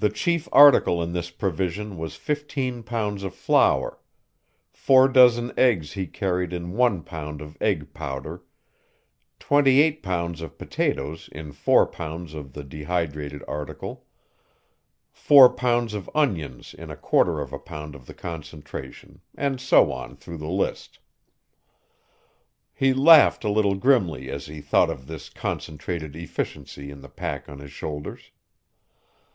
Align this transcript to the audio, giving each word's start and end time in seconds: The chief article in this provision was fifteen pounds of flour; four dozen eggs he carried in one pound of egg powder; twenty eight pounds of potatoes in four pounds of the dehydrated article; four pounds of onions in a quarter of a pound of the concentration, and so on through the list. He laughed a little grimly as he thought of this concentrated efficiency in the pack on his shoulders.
The 0.00 0.08
chief 0.10 0.48
article 0.52 1.02
in 1.02 1.12
this 1.12 1.28
provision 1.30 1.98
was 1.98 2.14
fifteen 2.14 2.84
pounds 2.84 3.24
of 3.24 3.34
flour; 3.34 3.98
four 4.70 5.08
dozen 5.08 5.52
eggs 5.58 5.94
he 5.94 6.06
carried 6.06 6.52
in 6.52 6.74
one 6.74 7.02
pound 7.02 7.42
of 7.42 7.58
egg 7.60 7.92
powder; 7.94 8.44
twenty 9.40 9.80
eight 9.80 10.00
pounds 10.00 10.40
of 10.40 10.56
potatoes 10.56 11.28
in 11.32 11.50
four 11.50 11.84
pounds 11.84 12.32
of 12.32 12.52
the 12.52 12.62
dehydrated 12.62 13.42
article; 13.48 14.06
four 15.10 15.48
pounds 15.52 15.94
of 15.94 16.08
onions 16.14 16.74
in 16.74 16.92
a 16.92 16.96
quarter 16.96 17.40
of 17.40 17.52
a 17.52 17.58
pound 17.58 17.96
of 17.96 18.06
the 18.06 18.14
concentration, 18.14 19.20
and 19.34 19.60
so 19.60 19.90
on 19.90 20.14
through 20.14 20.38
the 20.38 20.46
list. 20.46 21.00
He 22.72 22.94
laughed 22.94 23.42
a 23.42 23.50
little 23.50 23.74
grimly 23.74 24.30
as 24.30 24.46
he 24.46 24.60
thought 24.60 24.90
of 24.90 25.08
this 25.08 25.28
concentrated 25.28 26.14
efficiency 26.14 26.88
in 26.88 27.00
the 27.00 27.08
pack 27.08 27.48
on 27.48 27.58
his 27.58 27.72
shoulders. 27.72 28.30